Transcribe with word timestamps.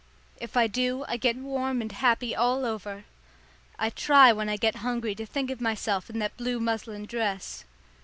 If 0.39 0.57
I 0.57 0.65
do, 0.65 1.05
I 1.07 1.17
get 1.17 1.35
warm 1.37 1.79
and 1.79 1.91
happy 1.91 2.35
all 2.35 2.65
over. 2.65 3.03
I 3.77 3.91
try 3.91 4.33
when 4.33 4.49
I 4.49 4.57
get 4.57 4.77
hungry 4.77 5.13
to 5.13 5.27
think 5.27 5.51
of 5.51 5.61
myself 5.61 6.09
in 6.09 6.17
that 6.17 6.35
blue 6.37 6.59
muslin 6.59 7.05
dress. 7.05 7.65